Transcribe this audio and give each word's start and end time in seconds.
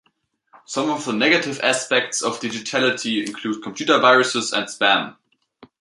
Some 0.65 0.89
of 0.89 1.05
the 1.05 1.13
negative 1.13 1.59
aspects 1.61 2.23
of 2.23 2.39
digitality 2.39 3.23
include 3.23 3.61
computer 3.61 3.99
viruses 3.99 4.51
and 4.51 4.65
spam. 4.65 5.15